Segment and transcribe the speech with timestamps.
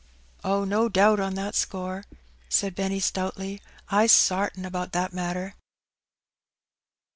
[0.17, 2.05] *'" Oh, no doubt on that score,''
[2.49, 5.53] said Benny, stoutly;" I's sartin about that matter."